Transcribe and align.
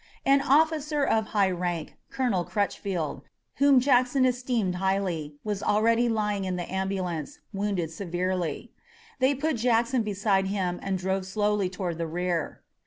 An 0.25 0.41
officer 0.41 1.03
of 1.03 1.27
high 1.27 1.51
rank, 1.51 1.95
Colonel 2.09 2.43
Crutchfield, 2.43 3.21
whom 3.57 3.79
Jackson 3.79 4.25
esteemed 4.25 4.77
highly, 4.81 5.35
was 5.43 5.61
already 5.61 6.09
lying 6.09 6.43
in 6.43 6.55
the 6.55 6.67
ambulance, 6.67 7.37
wounded 7.53 7.91
severely. 7.91 8.71
They 9.19 9.35
put 9.35 9.57
Jackson 9.57 10.01
beside 10.01 10.47
him 10.47 10.79
and 10.81 10.97
drove 10.97 11.27
slowly 11.27 11.69
toward 11.69 11.99
the 11.99 12.07
rear. 12.07 12.63